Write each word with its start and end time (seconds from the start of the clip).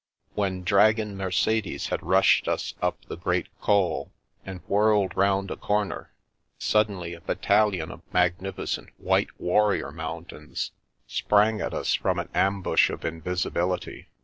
When 0.33 0.63
Dragon 0.63 1.15
Mercedes 1.15 1.89
had 1.89 2.01
rushed 2.01 2.47
us 2.47 2.73
up 2.81 3.05
the 3.05 3.15
great 3.15 3.49
G)l, 3.61 4.09
and 4.43 4.61
whirled 4.67 5.15
round 5.15 5.51
a 5.51 5.55
comer, 5.55 6.11
suddenly 6.57 7.13
a 7.13 7.21
battalion 7.21 7.91
of 7.91 8.01
magnificent 8.11 8.89
white 8.97 9.39
warrior 9.39 9.91
mountains 9.91 10.71
sprang 11.05 11.61
at 11.61 11.75
us 11.75 11.93
from 11.93 12.17
an 12.17 12.29
ambush 12.33 12.89
of 12.89 13.05
invisibility. 13.05 14.07